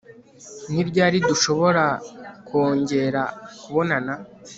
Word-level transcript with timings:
Ni 0.71 0.81
ryari 0.89 1.17
dushobora 1.29 1.83
kongera 2.47 3.21
kubonana 3.61 4.13